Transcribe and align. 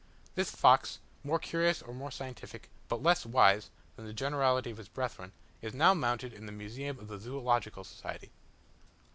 This 0.33 0.49
fox, 0.49 0.97
more 1.23 1.37
curious 1.37 1.79
or 1.83 1.93
more 1.93 2.09
scientific, 2.09 2.71
but 2.87 3.03
less 3.03 3.23
wise, 3.23 3.69
than 3.95 4.07
the 4.07 4.13
generality 4.15 4.71
of 4.71 4.77
his 4.77 4.87
brethren, 4.87 5.31
is 5.61 5.75
now 5.75 5.93
mounted 5.93 6.33
in 6.33 6.47
the 6.47 6.51
museum 6.51 6.97
of 6.97 7.07
the 7.07 7.19
Zoological 7.19 7.83
Society. 7.83 8.31